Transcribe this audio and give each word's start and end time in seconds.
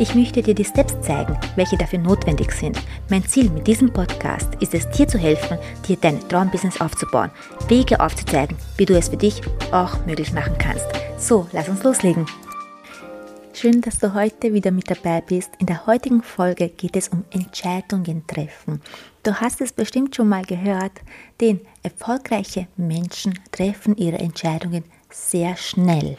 Ich 0.00 0.14
möchte 0.14 0.40
dir 0.40 0.54
die 0.54 0.64
Steps 0.64 0.98
zeigen, 1.02 1.38
welche 1.56 1.76
dafür 1.76 1.98
notwendig 1.98 2.52
sind. 2.52 2.80
Mein 3.10 3.22
Ziel 3.22 3.50
mit 3.50 3.66
diesem 3.66 3.92
Podcast 3.92 4.48
ist 4.58 4.72
es, 4.72 4.88
dir 4.88 5.06
zu 5.06 5.18
helfen, 5.18 5.58
dir 5.86 5.98
dein 6.00 6.18
Traumbusiness 6.26 6.80
aufzubauen, 6.80 7.30
Wege 7.68 8.00
aufzuzeigen, 8.00 8.56
wie 8.78 8.86
du 8.86 8.96
es 8.96 9.10
für 9.10 9.18
dich 9.18 9.42
auch 9.72 10.06
möglich 10.06 10.32
machen 10.32 10.56
kannst. 10.56 10.86
So, 11.18 11.46
lass 11.52 11.68
uns 11.68 11.82
loslegen. 11.82 12.24
Schön, 13.52 13.82
dass 13.82 13.98
du 13.98 14.14
heute 14.14 14.54
wieder 14.54 14.70
mit 14.70 14.90
dabei 14.90 15.20
bist. 15.20 15.50
In 15.58 15.66
der 15.66 15.84
heutigen 15.84 16.22
Folge 16.22 16.70
geht 16.70 16.96
es 16.96 17.10
um 17.10 17.26
Entscheidungen 17.30 18.26
treffen. 18.26 18.80
Du 19.22 19.34
hast 19.34 19.60
es 19.60 19.70
bestimmt 19.70 20.16
schon 20.16 20.30
mal 20.30 20.46
gehört, 20.46 20.92
denn 21.42 21.60
erfolgreiche 21.82 22.68
Menschen 22.78 23.38
treffen 23.52 23.98
ihre 23.98 24.18
Entscheidungen 24.18 24.84
sehr 25.10 25.58
schnell. 25.58 26.16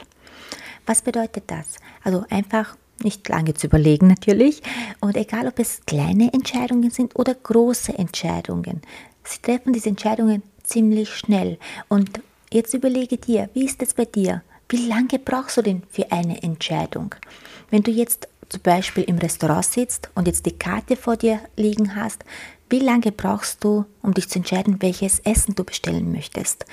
Was 0.86 1.02
bedeutet 1.02 1.46
das? 1.48 1.78
Also 2.04 2.26
einfach 2.30 2.76
nicht 3.04 3.28
lange 3.30 3.54
zu 3.54 3.68
überlegen 3.68 4.08
natürlich. 4.08 4.62
Und 5.00 5.18
egal, 5.18 5.48
ob 5.48 5.60
es 5.60 5.82
kleine 5.86 6.34
Entscheidungen 6.34 6.92
sind 6.92 7.16
oder 7.16 7.36
große 7.36 7.98
Entscheidungen, 7.98 8.82
sie 9.24 9.42
treffen 9.42 9.74
diese 9.74 9.90
Entscheidungen 9.90 10.44
ziemlich 10.64 11.10
schnell. 11.10 11.58
Und 11.88 12.22
jetzt 12.52 12.74
überlege 12.74 13.18
dir, 13.18 13.50
wie 13.54 13.66
ist 13.66 13.82
es 13.82 13.94
bei 13.94 14.06
dir? 14.06 14.44
Wie 14.70 14.88
lange 14.88 15.20
brauchst 15.20 15.58
du 15.58 15.62
denn 15.62 15.84
für 15.90 16.12
eine 16.12 16.42
Entscheidung? 16.42 17.14
Wenn 17.70 17.84
du 17.84 17.92
jetzt 17.92 18.28
zum 18.50 18.62
Beispiel 18.62 19.04
im 19.04 19.18
Restaurant 19.18 19.66
sitzt 19.66 20.10
und 20.16 20.28
jetzt 20.28 20.46
die 20.46 20.58
Karte 20.58 20.96
vor 20.96 21.18
dir 21.18 21.40
liegen 21.56 21.96
hast, 21.96 22.24
wie 22.70 22.80
lange 22.80 23.12
brauchst 23.12 23.64
du, 23.64 23.86
um 24.02 24.14
dich 24.14 24.30
zu 24.30 24.40
entscheiden, 24.40 24.82
welches 24.82 25.20
Essen 25.20 25.56
du 25.56 25.64
bestellen 25.64 26.12
möchtest? 26.12 26.66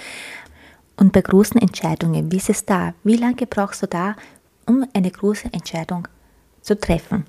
Und 0.96 1.12
bei 1.12 1.22
großen 1.22 1.60
Entscheidungen, 1.60 2.30
wie 2.30 2.36
ist 2.36 2.50
es 2.50 2.64
da? 2.64 2.94
Wie 3.04 3.16
lange 3.16 3.46
brauchst 3.46 3.82
du 3.82 3.86
da, 3.86 4.16
um 4.66 4.86
eine 4.92 5.10
große 5.10 5.52
Entscheidung 5.52 6.06
zu 6.68 6.78
treffen. 6.78 7.24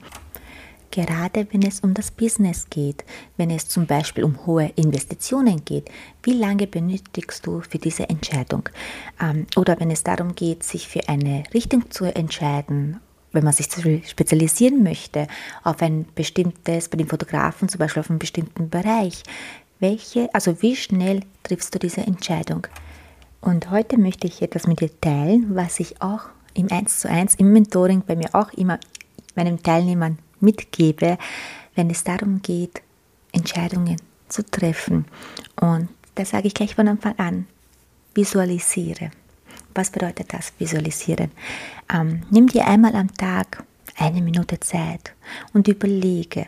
Gerade 0.91 1.47
wenn 1.51 1.61
es 1.61 1.81
um 1.81 1.93
das 1.93 2.11
Business 2.11 2.67
geht, 2.69 3.05
wenn 3.37 3.51
es 3.51 3.67
zum 3.67 3.85
Beispiel 3.85 4.23
um 4.23 4.45
hohe 4.45 4.71
Investitionen 4.75 5.63
geht, 5.63 5.89
wie 6.23 6.33
lange 6.33 6.65
benötigst 6.65 7.45
du 7.45 7.61
für 7.61 7.77
diese 7.77 8.09
Entscheidung? 8.09 8.67
Ähm, 9.21 9.45
oder 9.55 9.79
wenn 9.79 9.91
es 9.91 10.03
darum 10.03 10.33
geht, 10.33 10.63
sich 10.63 10.87
für 10.87 11.07
eine 11.07 11.43
Richtung 11.53 11.91
zu 11.91 12.05
entscheiden, 12.05 12.99
wenn 13.31 13.43
man 13.43 13.53
sich 13.53 13.67
spezialisieren 14.07 14.81
möchte 14.81 15.27
auf 15.63 15.81
ein 15.83 16.07
bestimmtes, 16.15 16.89
bei 16.89 16.97
den 16.97 17.07
Fotografen 17.07 17.69
zum 17.69 17.77
Beispiel 17.77 18.01
auf 18.01 18.09
einen 18.09 18.17
bestimmten 18.17 18.69
Bereich, 18.69 19.21
welche, 19.79 20.33
also 20.33 20.61
wie 20.63 20.75
schnell 20.75 21.21
triffst 21.43 21.73
du 21.75 21.79
diese 21.79 22.01
Entscheidung? 22.01 22.65
Und 23.41 23.69
heute 23.69 23.99
möchte 23.99 24.25
ich 24.25 24.41
etwas 24.41 24.65
mit 24.65 24.81
dir 24.81 24.89
teilen, 24.99 25.55
was 25.55 25.79
ich 25.79 26.01
auch 26.01 26.23
im 26.55 26.71
1 26.71 26.99
zu 26.99 27.09
1 27.09 27.35
im 27.35 27.53
Mentoring 27.53 28.03
bei 28.05 28.15
mir 28.15 28.33
auch 28.33 28.51
immer 28.53 28.79
meinen 29.35 29.61
Teilnehmern 29.61 30.19
mitgebe, 30.39 31.17
wenn 31.75 31.89
es 31.89 32.03
darum 32.03 32.41
geht, 32.41 32.81
Entscheidungen 33.31 33.97
zu 34.27 34.43
treffen. 34.43 35.05
Und 35.59 35.89
da 36.15 36.25
sage 36.25 36.47
ich 36.47 36.53
gleich 36.53 36.75
von 36.75 36.87
Anfang 36.87 37.17
an, 37.17 37.47
visualisiere. 38.13 39.11
Was 39.73 39.91
bedeutet 39.91 40.33
das, 40.33 40.51
visualisieren? 40.57 41.31
Ähm, 41.93 42.23
nimm 42.29 42.47
dir 42.47 42.67
einmal 42.67 42.95
am 42.95 43.13
Tag 43.13 43.63
eine 43.97 44.21
Minute 44.21 44.59
Zeit 44.59 45.13
und 45.53 45.67
überlege, 45.67 46.47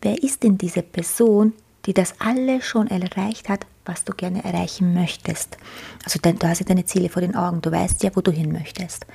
wer 0.00 0.22
ist 0.22 0.42
denn 0.42 0.58
diese 0.58 0.82
Person, 0.82 1.52
die 1.86 1.94
das 1.94 2.14
alles 2.20 2.64
schon 2.64 2.88
erreicht 2.88 3.48
hat, 3.48 3.66
was 3.84 4.04
du 4.04 4.12
gerne 4.12 4.44
erreichen 4.44 4.94
möchtest. 4.94 5.56
Also 6.04 6.20
du 6.20 6.48
hast 6.48 6.60
ja 6.60 6.66
deine 6.66 6.84
Ziele 6.84 7.08
vor 7.08 7.22
den 7.22 7.34
Augen, 7.34 7.60
du 7.60 7.70
weißt 7.72 8.02
ja, 8.04 8.10
wo 8.14 8.20
du 8.20 8.30
hin 8.30 8.52
möchtest. 8.52 9.06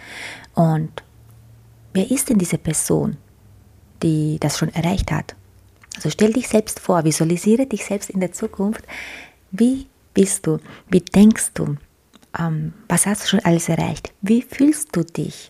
Und 0.53 1.03
wer 1.93 2.09
ist 2.09 2.29
denn 2.29 2.37
diese 2.37 2.57
Person, 2.57 3.17
die 4.03 4.37
das 4.39 4.57
schon 4.57 4.73
erreicht 4.73 5.11
hat? 5.11 5.35
Also 5.95 6.09
stell 6.09 6.33
dich 6.33 6.47
selbst 6.47 6.79
vor, 6.79 7.03
visualisiere 7.03 7.65
dich 7.65 7.83
selbst 7.83 8.09
in 8.09 8.19
der 8.19 8.31
Zukunft. 8.31 8.83
Wie 9.51 9.87
bist 10.13 10.45
du? 10.45 10.59
Wie 10.89 11.01
denkst 11.01 11.51
du? 11.55 11.77
Ähm, 12.37 12.73
was 12.87 13.05
hast 13.05 13.23
du 13.23 13.27
schon 13.27 13.45
alles 13.45 13.69
erreicht? 13.69 14.13
Wie 14.21 14.41
fühlst 14.41 14.95
du 14.95 15.03
dich? 15.03 15.49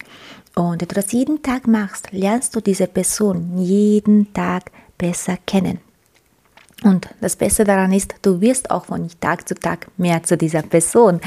Und 0.55 0.81
wenn 0.81 0.87
du 0.87 0.95
das 0.95 1.11
jeden 1.11 1.43
Tag 1.43 1.67
machst, 1.67 2.11
lernst 2.11 2.55
du 2.55 2.61
diese 2.61 2.87
Person 2.87 3.57
jeden 3.57 4.33
Tag 4.33 4.71
besser 4.97 5.37
kennen. 5.45 5.79
Und 6.83 7.09
das 7.21 7.35
Beste 7.35 7.63
daran 7.63 7.91
ist, 7.91 8.15
du 8.21 8.39
wirst 8.39 8.71
auch 8.71 8.85
von 8.85 9.09
Tag 9.19 9.47
zu 9.47 9.55
Tag 9.55 9.87
mehr 9.97 10.23
zu 10.23 10.37
dieser 10.37 10.61
Person. 10.61 11.19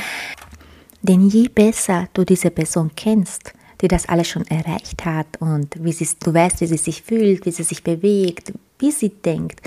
Denn 1.03 1.29
je 1.29 1.49
besser 1.49 2.09
du 2.13 2.25
diese 2.25 2.51
Person 2.51 2.91
kennst, 2.95 3.53
die 3.81 3.89
das 3.89 4.07
alles 4.09 4.29
schon 4.29 4.47
erreicht 4.47 5.05
hat 5.05 5.41
und 5.41 5.83
wie 5.83 5.93
sie, 5.93 6.09
du 6.23 6.35
weißt, 6.35 6.61
wie 6.61 6.67
sie 6.67 6.77
sich 6.77 7.03
fühlt, 7.03 7.47
wie 7.47 7.51
sie 7.51 7.63
sich 7.63 7.83
bewegt, 7.83 8.53
wie 8.79 8.91
sie 8.91 9.11
denkt, 9.11 9.61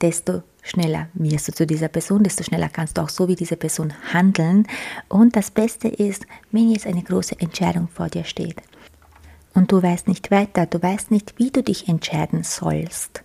desto 0.00 0.42
schneller 0.62 1.08
wirst 1.14 1.48
du 1.48 1.52
zu 1.52 1.66
dieser 1.66 1.88
Person, 1.88 2.22
desto 2.22 2.42
schneller 2.42 2.68
kannst 2.68 2.96
du 2.96 3.02
auch 3.02 3.08
so 3.08 3.28
wie 3.28 3.36
diese 3.36 3.56
Person 3.56 3.92
handeln. 4.12 4.66
Und 5.08 5.36
das 5.36 5.50
Beste 5.50 5.88
ist, 5.88 6.26
wenn 6.50 6.70
jetzt 6.70 6.86
eine 6.86 7.02
große 7.02 7.38
Entscheidung 7.40 7.88
vor 7.88 8.08
dir 8.08 8.24
steht 8.24 8.56
und 9.54 9.70
du 9.72 9.82
weißt 9.82 10.08
nicht 10.08 10.30
weiter, 10.30 10.66
du 10.66 10.82
weißt 10.82 11.10
nicht, 11.10 11.38
wie 11.38 11.50
du 11.50 11.62
dich 11.62 11.88
entscheiden 11.88 12.42
sollst. 12.42 13.22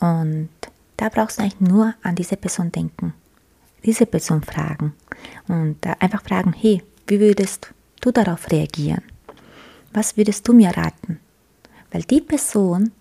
Und 0.00 0.48
da 0.96 1.08
brauchst 1.08 1.38
du 1.38 1.42
eigentlich 1.42 1.60
nur 1.60 1.94
an 2.02 2.14
diese 2.14 2.36
Person 2.36 2.72
denken, 2.72 3.14
diese 3.84 4.06
Person 4.06 4.42
fragen 4.42 4.94
und 5.48 5.78
einfach 6.00 6.22
fragen, 6.22 6.54
hey, 6.58 6.82
wie 7.06 7.20
würdest 7.20 7.72
du 8.00 8.10
darauf 8.10 8.50
reagieren? 8.50 9.02
Was 9.92 10.16
würdest 10.16 10.46
du 10.46 10.52
mir 10.52 10.76
raten? 10.76 11.18
Weil 11.90 12.02
die 12.02 12.20
Person, 12.20 12.92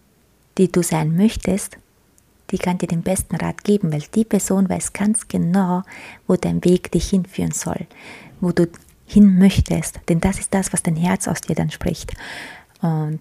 die 0.58 0.72
du 0.72 0.82
sein 0.82 1.16
möchtest, 1.16 1.78
die 2.52 2.58
kann 2.58 2.80
dir 2.80 2.88
den 2.88 3.04
besten 3.04 3.36
Rat 3.36 3.64
geben, 3.64 3.92
weil 3.94 4.04
die 4.16 4.26
Person 4.26 4.68
weiß 4.70 4.94
ganz 4.94 5.28
genau, 5.28 5.84
wo 6.28 6.36
dein 6.36 6.64
Weg 6.66 6.92
dich 6.92 7.10
hinführen 7.10 7.52
soll, 7.52 7.86
wo 8.42 8.52
du 8.52 8.68
hin 9.06 9.38
möchtest. 9.38 10.00
Denn 10.10 10.20
das 10.20 10.40
ist 10.40 10.54
das, 10.54 10.74
was 10.74 10.84
dein 10.84 10.96
Herz 10.96 11.28
aus 11.28 11.42
dir 11.42 11.56
dann 11.56 11.70
spricht. 11.70 12.14
Und 12.82 13.20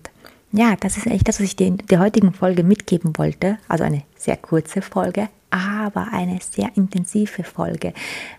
ja, 0.53 0.77
das 0.77 0.97
ist 0.97 1.07
echt 1.07 1.29
das, 1.29 1.41
was 1.41 1.47
ich 1.47 1.57
dir 1.57 1.67
in 1.67 1.77
der 1.77 1.99
heutigen 1.99 2.33
Folge 2.33 2.63
mitgeben 2.63 3.19
wollte. 3.19 3.59
Also 3.69 3.85
eine 3.85 4.03
sehr 4.17 4.37
kurze 4.39 4.81
Folge, 4.81 5.29
aber 5.51 6.09
eine 6.13 6.39
sehr 6.41 6.71
intensive 6.75 7.45
Folge, 7.45 7.93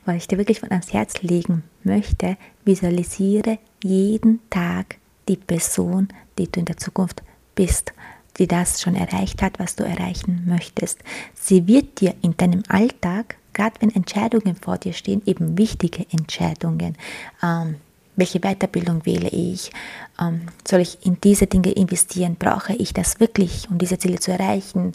weil 0.05 0.17
ich 0.17 0.27
dir 0.27 0.37
wirklich 0.37 0.59
von 0.59 0.71
ans 0.71 0.91
Herz 0.91 1.21
legen 1.21 1.63
möchte, 1.83 2.37
visualisiere 2.65 3.59
jeden 3.83 4.39
Tag 4.49 4.97
die 5.29 5.37
Person, 5.37 6.09
die 6.37 6.51
du 6.51 6.59
in 6.59 6.65
der 6.65 6.77
Zukunft 6.77 7.23
bist, 7.55 7.93
die 8.37 8.47
das 8.47 8.81
schon 8.81 8.95
erreicht 8.95 9.41
hat, 9.41 9.59
was 9.59 9.75
du 9.75 9.83
erreichen 9.83 10.43
möchtest. 10.45 10.99
Sie 11.35 11.67
wird 11.67 12.01
dir 12.01 12.15
in 12.21 12.35
deinem 12.35 12.63
Alltag, 12.67 13.37
gerade 13.53 13.75
wenn 13.79 13.93
Entscheidungen 13.93 14.55
vor 14.55 14.77
dir 14.77 14.93
stehen, 14.93 15.21
eben 15.25 15.57
wichtige 15.57 16.05
Entscheidungen, 16.11 16.97
ähm, 17.43 17.75
welche 18.15 18.39
Weiterbildung 18.39 19.05
wähle 19.05 19.29
ich, 19.29 19.71
ähm, 20.19 20.41
soll 20.67 20.81
ich 20.81 21.05
in 21.05 21.19
diese 21.21 21.47
Dinge 21.47 21.71
investieren, 21.71 22.35
brauche 22.37 22.73
ich 22.73 22.93
das 22.93 23.19
wirklich, 23.19 23.69
um 23.69 23.77
diese 23.77 23.97
Ziele 23.97 24.19
zu 24.19 24.31
erreichen, 24.31 24.93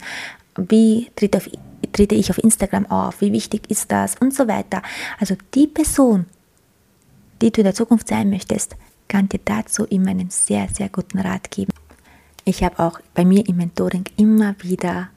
wie 0.56 1.10
tritt 1.16 1.36
auf, 1.36 1.48
trete 1.92 2.14
ich 2.14 2.30
auf 2.30 2.38
Instagram 2.38 2.86
auf, 2.86 3.20
wie 3.20 3.32
wichtig 3.32 3.70
ist 3.70 3.90
das? 3.90 4.16
Und 4.16 4.34
so 4.34 4.46
weiter. 4.46 4.82
Also 5.18 5.36
die 5.54 5.66
Person, 5.66 6.26
die 7.40 7.50
du 7.50 7.62
in 7.62 7.64
der 7.64 7.74
Zukunft 7.74 8.08
sein 8.08 8.30
möchtest, 8.30 8.76
kann 9.08 9.28
dir 9.28 9.40
dazu 9.44 9.84
immer 9.84 10.10
einen 10.10 10.30
sehr, 10.30 10.68
sehr 10.72 10.88
guten 10.88 11.18
Rat 11.18 11.50
geben. 11.50 11.72
Ich 12.44 12.62
habe 12.62 12.78
auch 12.78 13.00
bei 13.14 13.24
mir 13.24 13.46
im 13.48 13.56
Mentoring 13.56 14.04
immer 14.16 14.54
wieder 14.60 15.08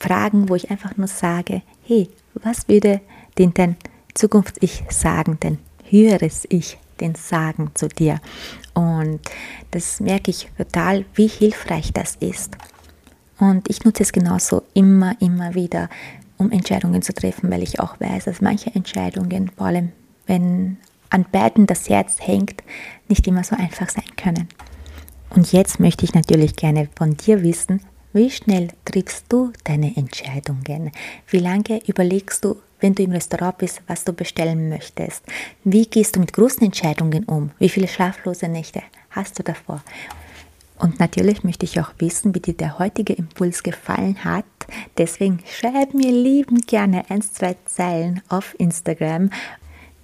Fragen, 0.00 0.48
wo 0.48 0.54
ich 0.54 0.70
einfach 0.70 0.96
nur 0.96 1.08
sage, 1.08 1.62
hey, 1.84 2.08
was 2.34 2.68
würde 2.68 3.00
denn 3.36 3.52
dein 3.54 3.76
Zukunft-Ich 4.14 4.84
sagen, 4.90 5.38
dein 5.40 5.58
höheres 5.88 6.46
Ich 6.48 6.78
denn 7.00 7.14
sagen 7.14 7.70
zu 7.74 7.88
dir? 7.88 8.20
Und 8.74 9.20
das 9.70 10.00
merke 10.00 10.30
ich 10.30 10.48
total, 10.56 11.04
wie 11.14 11.28
hilfreich 11.28 11.92
das 11.92 12.16
ist. 12.16 12.56
Und 13.38 13.68
ich 13.70 13.84
nutze 13.84 14.02
es 14.02 14.12
genauso 14.12 14.62
immer, 14.74 15.20
immer 15.20 15.54
wieder, 15.54 15.88
um 16.38 16.50
Entscheidungen 16.50 17.02
zu 17.02 17.12
treffen, 17.12 17.50
weil 17.50 17.62
ich 17.62 17.80
auch 17.80 18.00
weiß, 18.00 18.24
dass 18.24 18.40
manche 18.40 18.74
Entscheidungen, 18.74 19.50
vor 19.56 19.66
allem 19.66 19.92
wenn 20.26 20.76
an 21.10 21.24
beiden 21.30 21.66
das 21.66 21.88
Herz 21.88 22.16
hängt, 22.20 22.62
nicht 23.08 23.26
immer 23.26 23.44
so 23.44 23.56
einfach 23.56 23.88
sein 23.88 24.16
können. 24.16 24.48
Und 25.30 25.52
jetzt 25.52 25.80
möchte 25.80 26.04
ich 26.04 26.14
natürlich 26.14 26.56
gerne 26.56 26.88
von 26.96 27.16
dir 27.16 27.42
wissen, 27.42 27.80
Wie 28.14 28.30
schnell 28.30 28.68
triffst 28.86 29.26
du 29.28 29.52
deine 29.64 29.94
Entscheidungen? 29.94 30.90
Wie 31.26 31.38
lange 31.38 31.80
überlegst 31.86 32.42
du, 32.42 32.56
wenn 32.80 32.94
du 32.94 33.02
im 33.02 33.12
Restaurant 33.12 33.58
bist, 33.58 33.82
was 33.86 34.02
du 34.04 34.14
bestellen 34.14 34.70
möchtest? 34.70 35.22
Wie 35.62 35.84
gehst 35.84 36.16
du 36.16 36.20
mit 36.20 36.32
großen 36.32 36.62
Entscheidungen 36.62 37.24
um? 37.24 37.50
Wie 37.58 37.68
viele 37.68 37.86
schlaflose 37.86 38.48
Nächte 38.48 38.82
hast 39.10 39.38
du 39.38 39.42
davor? 39.42 39.82
Und 40.78 41.00
natürlich 41.00 41.44
möchte 41.44 41.66
ich 41.66 41.78
auch 41.80 41.92
wissen, 41.98 42.34
wie 42.34 42.40
dir 42.40 42.54
der 42.54 42.78
heutige 42.78 43.12
Impuls 43.12 43.62
gefallen 43.62 44.24
hat. 44.24 44.46
Deswegen 44.96 45.40
schreib 45.46 45.92
mir 45.92 46.10
liebend 46.10 46.66
gerne 46.66 47.04
ein, 47.10 47.20
zwei 47.20 47.56
Zeilen 47.66 48.22
auf 48.30 48.54
Instagram 48.58 49.30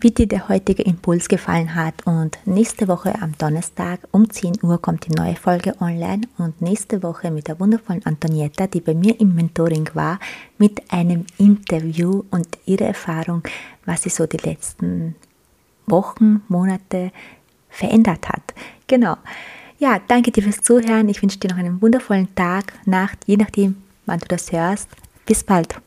wie 0.00 0.10
dir 0.10 0.26
der 0.26 0.48
heutige 0.48 0.82
Impuls 0.82 1.28
gefallen 1.28 1.74
hat. 1.74 2.06
Und 2.06 2.38
nächste 2.44 2.88
Woche 2.88 3.14
am 3.20 3.36
Donnerstag 3.38 4.00
um 4.10 4.28
10 4.28 4.62
Uhr 4.62 4.80
kommt 4.80 5.06
die 5.06 5.14
neue 5.14 5.36
Folge 5.36 5.74
online 5.80 6.22
und 6.38 6.60
nächste 6.60 7.02
Woche 7.02 7.30
mit 7.30 7.48
der 7.48 7.58
wundervollen 7.60 8.04
Antonietta, 8.04 8.66
die 8.66 8.80
bei 8.80 8.94
mir 8.94 9.18
im 9.20 9.34
Mentoring 9.34 9.88
war, 9.94 10.18
mit 10.58 10.92
einem 10.92 11.26
Interview 11.38 12.24
und 12.30 12.48
ihre 12.66 12.84
Erfahrung, 12.84 13.42
was 13.84 14.02
sie 14.02 14.10
so 14.10 14.26
die 14.26 14.38
letzten 14.38 15.14
Wochen, 15.86 16.42
Monate 16.48 17.12
verändert 17.70 18.28
hat. 18.28 18.54
Genau. 18.86 19.16
Ja, 19.78 20.00
danke 20.06 20.30
dir 20.30 20.42
fürs 20.42 20.62
Zuhören. 20.62 21.08
Ich 21.08 21.20
wünsche 21.20 21.38
dir 21.38 21.50
noch 21.50 21.58
einen 21.58 21.82
wundervollen 21.82 22.34
Tag, 22.34 22.72
Nacht, 22.86 23.18
je 23.26 23.36
nachdem, 23.36 23.76
wann 24.06 24.20
du 24.20 24.26
das 24.28 24.52
hörst. 24.52 24.88
Bis 25.26 25.42
bald. 25.42 25.83